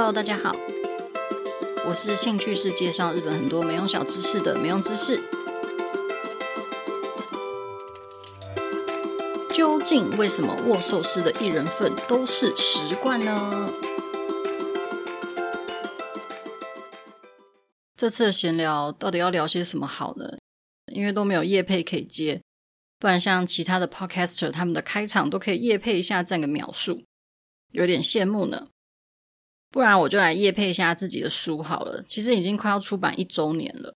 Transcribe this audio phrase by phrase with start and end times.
[0.00, 0.54] Hello，大家好，
[1.84, 5.20] 我是兴趣是介绍日本很多没用小知识的没用知识。
[9.52, 13.72] 究竟为什么握寿司的一人份都是十贯呢？
[17.96, 20.38] 这次的闲聊到底要聊些什么好呢？
[20.94, 22.40] 因为都没有夜配可以接，
[23.00, 27.02] 不然像其他的 podcaster，他们的开场都可以夜配一下，占个秒数，
[27.72, 28.68] 有点羡慕呢。
[29.70, 32.02] 不然我就来夜配一下自己的书好了。
[32.06, 33.94] 其实已经快要出版一周年了，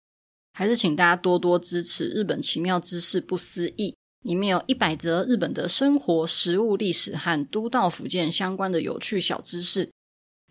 [0.52, 3.90] 还是请大家多多支持《日本奇妙知识不思议》，
[4.28, 9.90] 里面有一百则日本的生活、食物、历史和都道府县相关的有趣小知识。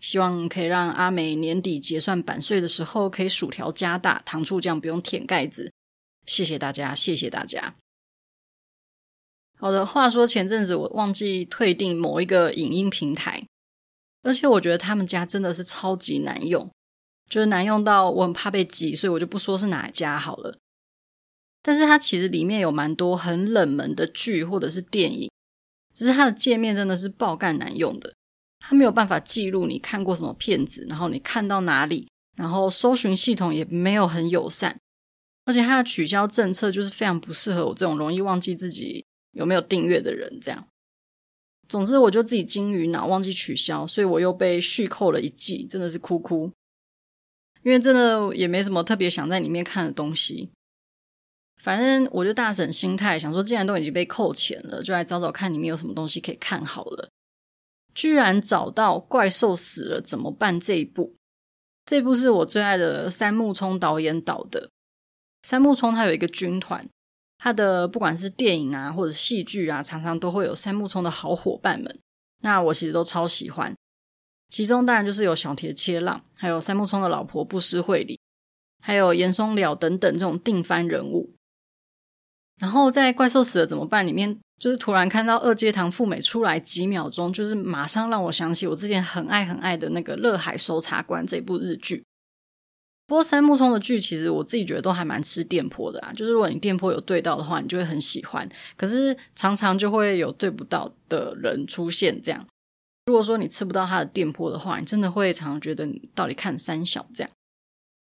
[0.00, 5.72] 希望可以让阿美年底结算版税的时候，可以薯条加大，糖醋酱不用舔盖子。
[6.26, 7.76] 谢谢大家，谢谢大家。
[9.56, 13.46] 好的，话说前阵子我忘记退订某一个影音平台。
[14.22, 16.70] 而且我觉得他们家真的是超级难用，
[17.28, 20.56] 就是难用到我很怕被挤，所以我就不说是哪一家好了。
[21.62, 25.30] 但是它其实里面有蛮多很冷门的剧或者是电影，
[25.92, 28.12] 只是它的界面真的是爆干难用的，
[28.58, 34.78] 它没有办法记录你看过什么片子，然后你看到哪里，然后搜寻系统也没有很友善，
[35.44, 40.66] 而且它的取消政策就是非常不适合我这种容易忘记自己有没有订阅的人这样。
[41.68, 46.52] 总之，我就自己金鱼脑忘记取消，所以我又被续扣了一季，真的是哭哭。
[47.62, 50.50] 因为真的也没什么特别想在里面看的东西，
[51.62, 57.08] 反正我就大省心态，想说既然都已经被扣钱了，就来找找看里面有什么东西可以看好了。
[57.94, 61.14] 居然找到《怪兽死了怎么办》这一部，
[61.86, 64.70] 这部是我最爱的三木聪导演导的。
[65.42, 66.88] 三木聪他有一个军团。
[67.44, 71.98] 他的不管是电影啊，或者戏剧啊，常常都会有三木聪的好伙伴们。
[72.42, 73.74] 那我其实都超喜欢，
[74.48, 78.20] 其中当然就是有小田切浪，还有三木聪的老婆不施惠里，
[78.80, 81.34] 还有岩松了等等这种定番人物。
[82.60, 92.04] 然后在《怪兽死了怎么办》里面，就是突然看到二阶堂富美出来几秒钟，就是马上让我想起我之前很爱很爱的那个《乐海搜查官》这部日剧。
[93.12, 98.48] 不过三木聪的剧其实我自己觉得都还蛮吃电波的啊，就是如果你电波有对到的话，你就会很喜欢。
[98.74, 102.46] 可是常常就会有对不到的人出现，这样。
[103.04, 107.30] 如果说你吃不到他的电波的话，你真的会常常觉得你到底看三小这样。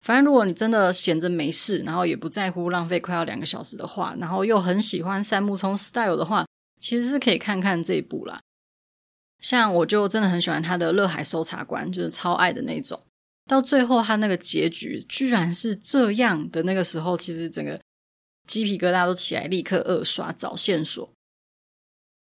[0.01, 6.45] 反正如果你真的闲着没事，然后也不在乎浪费快要两个小时的话，然后又很喜欢三木聪 style 的话，
[6.79, 8.39] 其实是可以看看这一部啦。
[9.41, 12.97] 像我就真的很喜欢他的《乐海搜查官》，就是超爱的那种。
[13.47, 17.79] 到最后，他那个结局居然是这样的，那个时候其实整个
[18.47, 21.09] 鸡皮疙瘩都起来，立刻二刷找线索。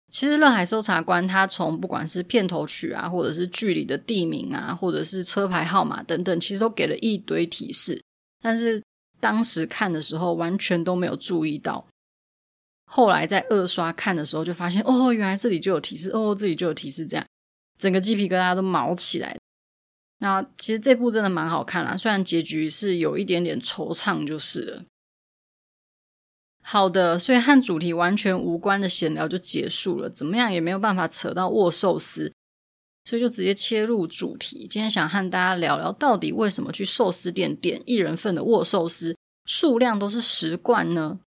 [0.09, 8.01] 其实《乐海搜查官》他从不管是片头曲啊，或者是剧里的地名啊，或者是车牌号码等等，其实都给了一堆提示，
[8.41, 8.81] 但是
[9.19, 11.85] 当时看的时候完全都没有注意到。
[12.85, 17.25] 后来在二刷看的时候，就发现哦，原来这里就有提示，哦，这里就有提示，这样
[17.78, 19.38] 整个鸡皮疙瘩都毛起来。
[20.19, 24.83] 那其实这部真的蛮好看啦，虽然结局是有一点点惆怅，就是了。
[26.63, 32.33] 好的，所以和主题完全无关的闲聊就结束了，怎么样也没有办法扯到握寿司，
[33.05, 34.67] 所以就直接切入主题。
[34.67, 41.19] 今天想和大家聊聊，到底为什么去寿司店点一人份的握寿司数量都是十罐呢？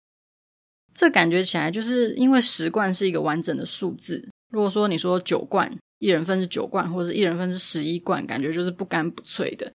[0.96, 4.28] 这感觉起来就是因为十罐是一个完整的数字。
[4.50, 5.78] 如果说你说九罐。
[6.00, 9.72] 一人份是九罐，或者是一人份是十一罐，感觉就是不干不脆的。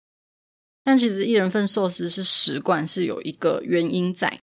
[0.82, 4.40] 但其实一人份寿司是十罐，是有一个原因在。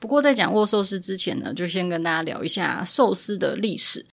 [0.00, 4.06] 不过在讲握寿司之前呢，就先跟大家聊一下寿司的历史。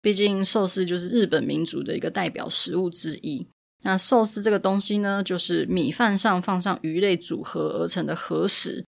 [0.00, 3.46] 毕竟寿司就是日本民族的一个代表食物之一。
[3.82, 8.86] 那寿司这个东西呢，就是米饭上放上鱼类组合而成的和食。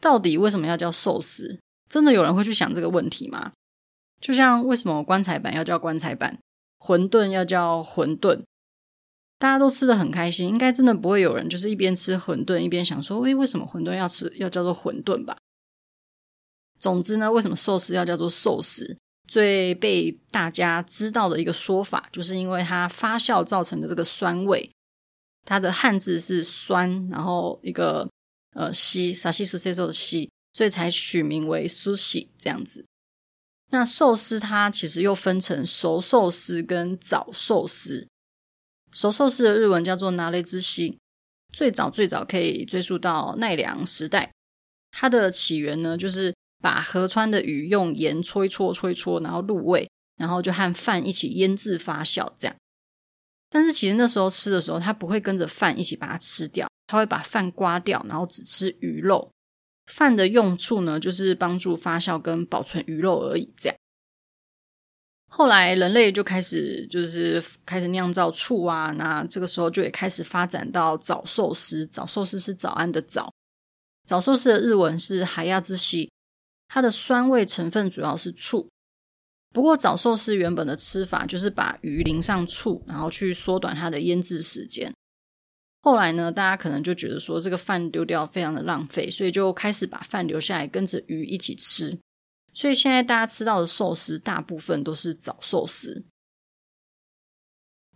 [0.00, 1.60] 到底为什么要叫寿司？
[1.88, 3.52] 真的有人会去想这个问题吗？
[4.22, 6.38] 就像为什么棺材板要叫棺材板，
[6.78, 8.42] 馄饨要叫馄饨，
[9.38, 15.36] 大家都吃得很开心，应该真的不会有人就是一边吃馄饨一边想说，诶，为什么馄饨要吃要叫做馄饨吧？
[16.78, 18.96] 总之呢，为什么寿司要叫做寿司？
[19.28, 24.70] 最被大家知道的一个说法，就是因为它发酵造成的这个酸味，
[25.44, 28.08] 它的汉字是酸，然后一个
[28.54, 32.84] 呃西沙西苏塞寿西，所以才取名为苏西这样子。
[33.72, 38.06] 那寿司它其实又分成熟寿司跟早寿司。
[38.92, 40.98] 熟寿司的日文叫做拿雷之西，
[41.54, 44.30] 最早最早可以追溯到奈良时代。
[44.90, 52.54] 它的起源呢，就是把河川的鱼用盐搓一搓，搓一搓，然后入味，然后就和饭一起腌制发酵这样。
[53.48, 59.30] 但是其实那时候吃的时候，它不会跟着饭一起把它吃掉，它会把饭刮掉，然后只吃鱼肉。
[59.86, 63.52] 饭的用处呢，就是帮助发酵跟保存鱼肉而已。
[63.56, 63.76] 这样，
[65.28, 71.86] 后来人类就开始就是开始酿造醋啊，那这个时候就也开始发展到早寿司。
[71.86, 73.32] 早寿司是早安的早，
[74.06, 76.10] 早寿司的日文是はや寿司，
[76.68, 78.68] 它的酸味成分主要是醋。
[79.52, 84.94] 不过早寿司原本的吃法就是把鱼淋上醋，然后去缩短它的腌制时间。
[85.82, 91.98] 后来呢，大家可能就觉得说这个饭丢掉非常的浪费，所以就开始把饭留下来跟着鱼一起吃。
[92.52, 96.04] 所以现在大家吃到的寿司大部分都是早寿司。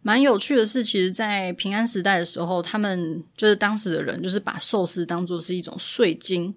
[0.02, 6.56] 蛮有趣的是，其实，在平安时代的时候，他们就是当时的人，就是把寿司当作是一种税金。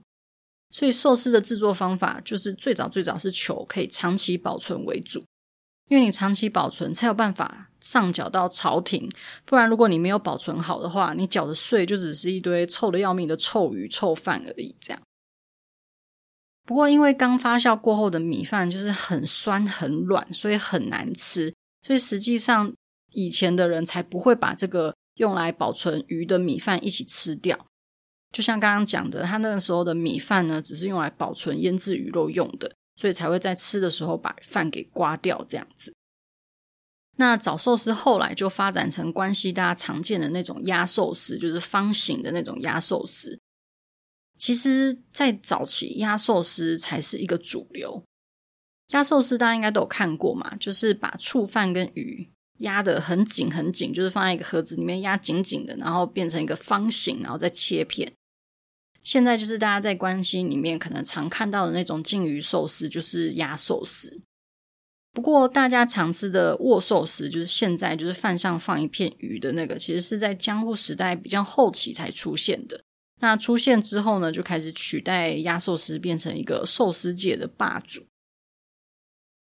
[0.71, 5.23] 所以寿司的制作方法就是最早最早是求可以长期保存为主。
[5.89, 9.09] 因为你长期保存才有办法上缴到朝廷，
[9.45, 14.75] 不然如果你没有保存好的话，你缴的税就只是一堆臭得要命的臭鱼臭饭而已。
[14.81, 15.01] 这样。
[16.65, 21.53] 不过因为刚发酵过后的米饭就是很酸很软，所以很难吃，
[21.85, 22.73] 所以实际上
[23.11, 27.65] 以前的人才不会把这个用来保存鱼的米饭一起吃掉。
[28.31, 32.71] 就像刚刚讲的，他那个时候的米饭呢，只是用来保存腌制鱼肉用的。
[32.95, 35.95] 所以才会在吃的时候把饭给刮掉，这样子。
[37.19, 43.37] 那早寿司后来就发展成关西大家常见的那种压寿司，就是方形的那种压寿司。
[44.37, 48.01] 其实，在早期压寿司才是一个主流。
[48.91, 52.25] 压寿司大家应该都有看过嘛，就是把醋饭跟鱼
[52.59, 58.09] 压得很紧很紧，就是放在一个盒子里面压紧紧的，然后变成一个方形，然后再切片。
[59.03, 64.21] 现在就是大家在关西里面可能常看到的那种鯖鱼寿司，就是压寿司。
[65.11, 72.79] 不过大家常吃的握寿司，就是现在就是饭上放一片鱼的那个，其实是在江户时代比较后期才出现的。
[73.21, 78.05] 那出现之后呢，就开始取代压寿司，变成一个寿司界的霸主。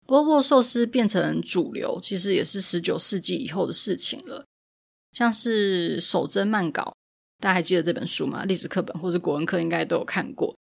[0.06, 4.46] 不过握寿司变成主流，其实也是十九世纪以后的事情了。
[5.12, 6.94] 像是守真漫稿。
[7.40, 8.46] 大家还记得这本书吗？
[8.46, 10.56] 历史课本或是国文课应该都有看过。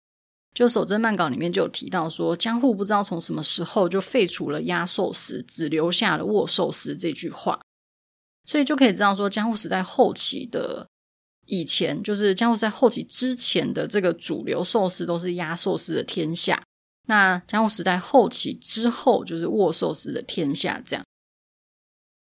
[0.56, 7.60] 就《守真漫稿》里面就有提到说，江户不知道从什么时候就废除了压寿司，只留下了握寿司这句话。
[8.46, 10.88] 所以就可以知道说，江户时代后期的
[11.44, 16.62] 以前，就是江户在后期之前的这个主流寿司都是压寿司的天下。
[17.06, 21.04] 那江户时代后期之后，就是握寿司的天下，这样。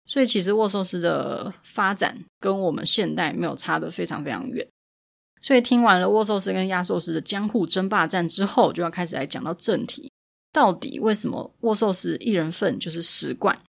[0.06, 4.66] 所以其实握寿司的发展跟我们现代没有差得非常非常远。
[5.42, 10.10] 所以听完了握寿司跟压寿司的江户争霸战之后，就要开始来讲到正题：
[10.52, 13.60] 到底为什么握寿司一人份就是十贯？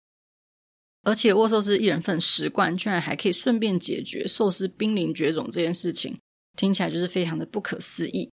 [1.02, 6.19] 而且握寿司一人份十贯，居然还可以顺便解决寿司濒临绝种这件事情，
[6.56, 8.30] 听起来就是非常的不可思议。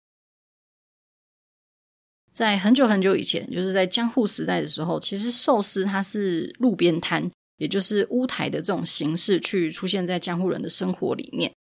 [2.33, 7.31] 在很久很久以前，就是在江户时代的时候，其实寿司它是路边摊。
[7.59, 11.51] 也就是屋台的这种形式去出现在江户人的生活里面，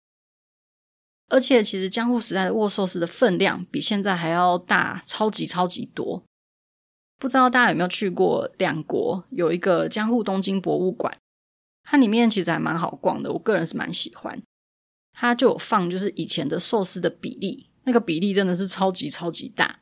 [1.28, 6.22] 而且其实江户时代的握寿司的分量比现在还要大，超级超级多。
[7.18, 11.16] 不知道大家有没有去过两国有一个江户东京博物馆，
[11.82, 14.40] 它里面其实还蛮好逛的，我个人是蛮喜欢。
[15.12, 19.80] 它就有放就是以前的寿司的比例，那个比例真的是超级超级大。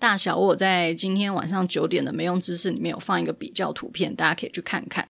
[0.00, 5.06] 大小我在今天晚上九点的没用知识里面有放一个比较图片，大家可以去看看。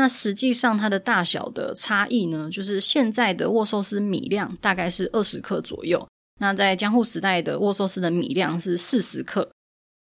[0.00, 9.50] 那实际上它的大小的差异呢，就是现在的握寿司米量大概是二十克左右，那在江户时代的握寿司的米量是四十克，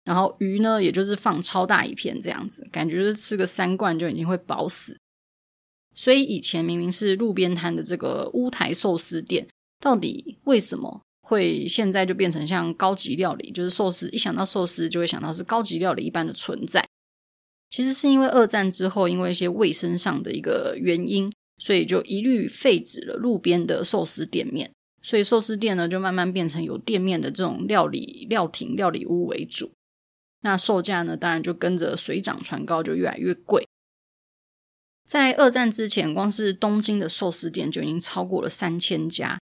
[0.04, 4.97] 然后鱼呢，也就是放超大一片这样子，感觉是吃个三罐就已经会饱死。
[5.92, 9.49] 所以以前明明是路边摊的这个乌台寿司店，
[9.80, 11.02] 到底为什么？
[11.20, 16.87] 会现在就变成像高级料理，就是寿司，一想到寿司就会想到是高级料理一般的存在。
[17.70, 29.70] 其实是因为二战之后，因为一些卫生上的一个原因，所以就一律废止了路边的寿司店面，所以寿司店呢就慢慢变成有店面的这种料理料亭、料理屋为主。
[30.42, 33.68] 那售价呢，当然就跟着水涨船高，就越来越贵。
[35.06, 39.38] 在二战之前，光是东京的寿司店就已经超过了三千家。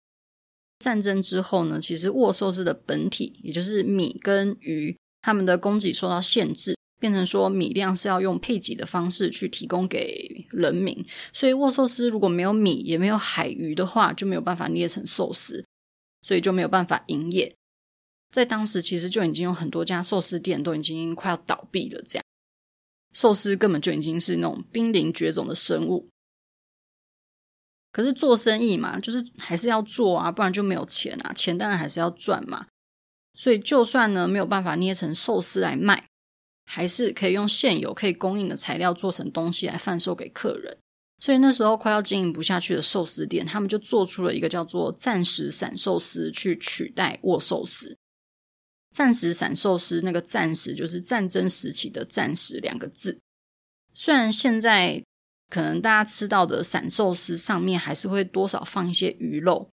[0.78, 11.04] 战争之后呢，其实握寿司的本体，也就是米跟鱼，它们的供给受到限制，变成说米量是要用配给的方式去提供给人民。
[11.32, 15.66] 所以握寿司如果没有米，也没有海鱼的话，就没有办法捏成寿司，
[16.22, 17.52] 所以就没有办法营业。
[18.30, 22.24] 在当时，其实就已经有很多家寿司店都已经快要倒闭了，这样
[23.12, 26.08] 寿司根本就已经是那种濒临绝种的生物。
[27.90, 32.68] 可是做生意嘛，就是还是要做啊，不然就没有钱啊，钱当然还是要赚嘛。
[33.34, 36.06] 所以就算呢没有办法捏成寿司来卖，
[36.74, 40.74] 还是可以用现有可以供应的材料做成东西来贩售给客人。
[41.20, 47.94] 所以那时候快要经营不下去的寿司店，他们就做出了一个叫做“暂时散寿司”去取代握寿司。
[48.94, 53.18] 暂时散寿司那个“暂时”就是战争时期的“暂时”两个字。
[53.92, 55.04] 虽然现在
[55.50, 59.68] 可能大家吃到的散寿司上面还是会多少放一些鱼肉，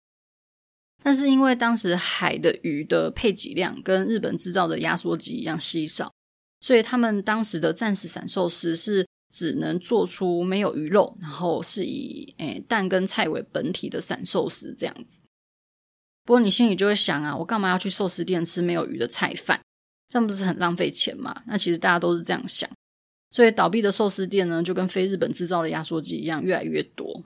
[1.04, 6.12] 但是因为当时海的鱼的配给量跟日本制造的压缩机一样稀少，
[6.60, 15.22] 所以他们当时的暂时散寿司是只能做出没有鱼肉，然后是以诶蛋跟菜为本体的散寿司这样子。
[16.24, 19.62] 不过你心里就会想啊，我干嘛要去寿司店吃没有鱼的菜饭？
[20.10, 21.44] 这样不是很浪费钱吗？
[21.48, 22.70] 那其实大家都是这样想。
[23.30, 27.24] 所以倒闭的寿司店呢，就跟非日本制造的压缩机一样，越来越多。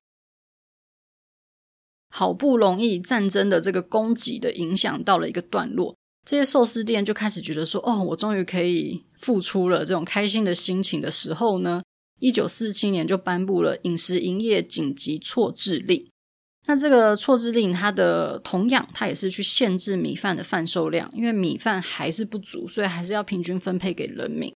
[2.09, 11.81] 好不容易战争的这个供给的影响到了一个段落，这些寿司店就开始觉得说：“哦，我终于可以付出了。”这种开心的心情的时候呢，
[12.19, 16.07] 一九四七年就颁布了饮食营业紧急措置令。
[16.67, 24.53] 那这个措置令，它的同样，它也是去限制米饭的贩售量，因为米饭还是不足，所以还是要平均分配给人民。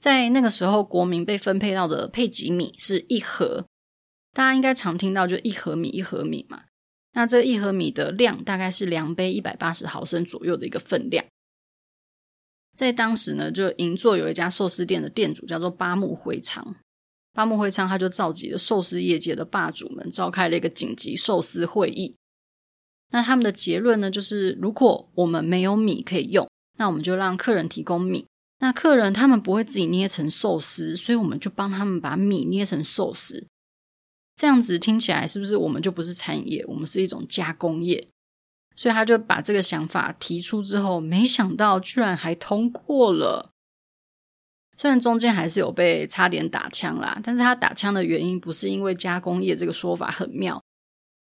[0.00, 3.66] 在那个时候，国民被分配到的配给米是一盒，
[4.32, 6.62] 大家应该常听到就一盒米一盒米嘛。
[7.16, 11.24] 那这一盒米的量大概是量杯一百八十毫升左右的一个分量。
[12.76, 16.76] 在当时呢，就银座有一家寿司店的店主叫做八木辉昌，
[17.32, 22.16] 八木辉昌他就召集了寿司业界的霸主们，召开了一个紧急寿司会议。
[23.12, 26.46] 那他们的结论呢，就是如果我们没有米可以用，
[26.76, 28.26] 那我们就让客人提供米。
[28.58, 33.46] 那客人他们不会自己捏成寿司，所以我们就帮他们把米捏成寿司。
[34.36, 38.06] 这样子听起来是不是我们就不是餐饮业，我们是一种加工业？
[38.76, 43.50] 所以他就把这个想法提出之后，没想到居然还通过了。
[44.76, 50.62] 虽然中间还是有被差点打枪啦，但是他打枪的原因不是因为加工业这个说法很妙，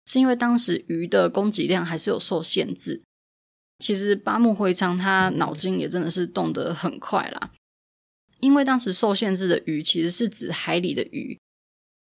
[0.04, 3.02] 是因为当时鱼的供给量还是有受限制。
[3.78, 7.50] 其实八木辉昌他脑筋也真的是动得很快啦，
[8.40, 11.38] 因为当时受限制的鱼其实是指海里的鱼，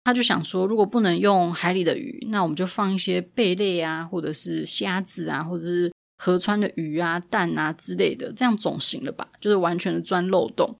[0.07, 9.29] 他就想说，如果不能用海里的鱼，那我们就放一些贝类啊，或者是虾子啊，或者是河川的鱼啊、蛋啊之类的，这样总行了吧？
[9.41, 10.79] 就是完全的钻漏洞，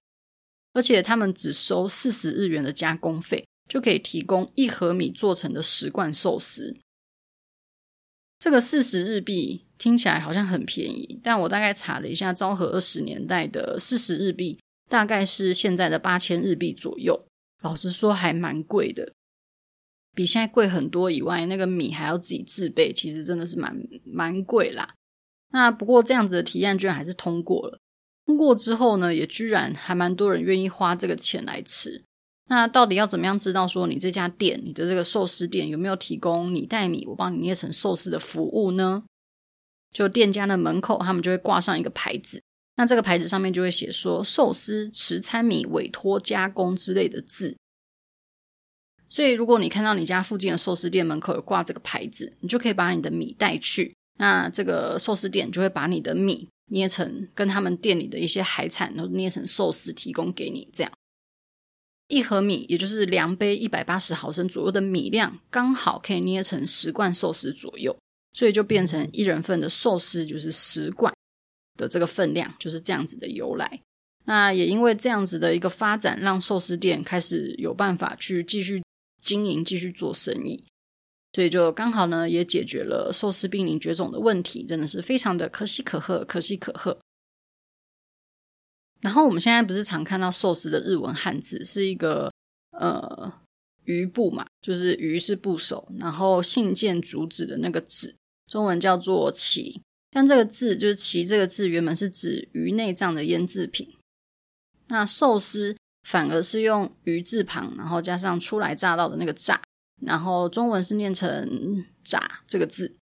[0.71, 6.77] 而且他们只收四十日元的加工费，就可以提供一盒米做成的十罐寿司。
[8.39, 14.57] 这个四十日币听起来好像很便宜，但我大概查了一下，昭和二十年代的四十日币
[14.87, 17.25] 大概是现在的八千日币左右。
[17.63, 19.11] 老实说，还蛮贵的，
[20.17, 21.11] 比现在贵很多。
[21.11, 24.95] 以外，那个米还要自己制备，其实真的是蛮蛮贵啦。
[25.51, 27.77] 那不过这样子的提案居然还是通过了。
[28.25, 32.03] 通过之后呢，也居然还蛮多人愿意花这个钱来吃。
[32.49, 39.03] 那到底要怎么样知道说你这家店，你的这个寿司店有没有提供你带米，我帮你捏成寿司的服务呢？
[39.93, 42.41] 就店家的门口，他们就会挂上一个牌子，
[42.75, 47.55] 那这个牌子上面就会写说寿司持餐米委托加工之类的字。
[49.09, 60.91] 所以如果你看到你家附近的寿司店门口有挂这个牌子，你就可以把你的米带去，那这个寿司店就会把你的米捏成跟他们店里的一些海产都捏成寿司提供给你，这样。
[62.09, 67.97] 一盒米，也就是量杯一百八十毫升左右的米量，刚好可以捏成十罐寿司左右，
[68.33, 71.13] 所以就变成一人份的寿司就是十罐
[71.77, 73.81] 的这个分量，就是这样子的由来。
[74.23, 78.81] 那也因为这样子的一个发展，让寿司店开始有办法去继续
[79.27, 80.63] 经营、继续做生意，
[81.33, 86.97] 所以就刚好呢，也解决了寿司濒临绝种的问题，真的是非常的可喜可贺，可喜可贺。
[89.01, 92.31] 然后我们现在不是常看到寿司的日文汉字是一个
[92.71, 93.31] 呃
[93.83, 98.15] 鱼部嘛，就是鱼是部首，然后信件主旨的那个旨，
[98.47, 99.81] 中文叫做鳍。
[100.09, 103.93] 但这个字就是鳍这个字原本是指鱼内脏的腌制品，
[104.87, 105.76] 那寿司
[106.07, 109.61] 反而是用鱼字旁，然后加上初来乍到的那个乍，
[110.01, 112.95] 然后中文是念成乍这个字。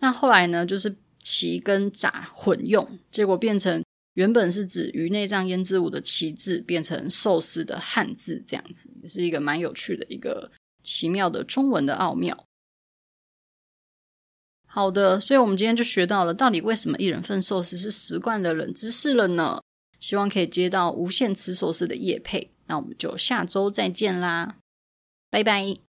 [0.00, 3.80] 那后来呢，就是鳍跟乍混用，结果变成。
[4.14, 10.50] 原本是指鱼内脏腌制物的“鳍”字，变成寿司的汉字，这样子也是一个蛮有趣的一个
[10.82, 12.44] 奇妙的中文的奥妙。
[14.66, 19.60] 好的，所以我们今天就学到了，到底为什么一人份寿司是十贯的冷知识了呢？
[19.98, 24.56] 希望可以接到无限磁索式的夜配，那我们就下周再见啦，
[25.30, 25.87] 拜拜。